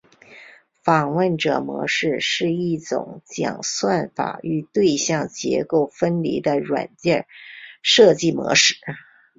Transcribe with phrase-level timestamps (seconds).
[0.81, 7.27] 访问者模式是一种将算法与对象结构分离的软件
[7.83, 8.77] 设计模式。